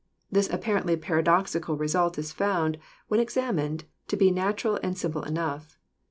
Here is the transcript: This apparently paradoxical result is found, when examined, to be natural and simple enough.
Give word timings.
This 0.31 0.49
apparently 0.49 0.97
paradoxical 0.97 1.77
result 1.77 2.17
is 2.17 2.31
found, 2.31 2.79
when 3.07 3.19
examined, 3.19 3.83
to 4.07 4.17
be 4.17 4.31
natural 4.31 4.79
and 4.81 4.97
simple 4.97 5.21
enough. 5.21 5.77